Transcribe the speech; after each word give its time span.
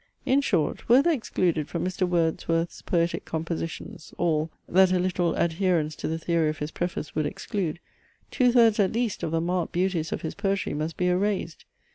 In 0.25 0.41
short, 0.41 0.89
were 0.89 1.03
there 1.03 1.13
excluded 1.13 1.67
from 1.69 1.85
Mr. 1.85 2.07
Wordsworth's 2.09 2.81
poetic 2.81 3.23
compositions 3.23 4.15
all, 4.17 4.49
that 4.67 4.91
a 4.91 4.97
literal 4.97 5.35
adherence 5.35 5.95
to 5.97 6.07
the 6.07 6.17
theory 6.17 6.49
of 6.49 6.57
his 6.57 6.71
preface 6.71 7.13
would 7.13 7.27
exclude, 7.27 7.79
two 8.31 8.51
thirds 8.51 8.79
at 8.79 8.93
least 8.93 9.21
of 9.21 9.29
the 9.29 9.39
marked 9.41 9.73
beauties 9.73 10.11
of 10.11 10.23
his 10.23 10.33
poetry 10.33 10.73
must 10.73 10.97
be 10.97 11.05
erased. 11.07 11.65